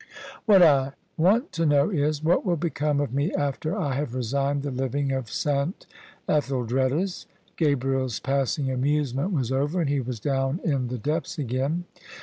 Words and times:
"What 0.47 0.63
I 0.63 0.93
want 1.15 1.51
to 1.51 1.63
know 1.63 1.91
is, 1.91 2.23
what 2.23 2.43
will 2.43 2.55
become 2.55 2.99
of 2.99 3.13
me 3.13 3.31
after 3.35 3.77
I 3.77 3.93
have 3.93 4.15
resigned 4.15 4.63
the 4.63 4.71
living 4.71 5.11
of 5.11 5.25
S. 5.25 5.45
Etheldreda's?" 6.27 7.27
Gabriel's 7.55 8.19
passing 8.19 8.71
amusement 8.71 9.31
was 9.31 9.51
over, 9.51 9.79
and 9.79 9.89
he 9.91 9.99
was 9.99 10.19
down 10.19 10.59
in 10.63 10.87
the 10.87 10.97
depths 10.97 11.37
again. 11.37 11.85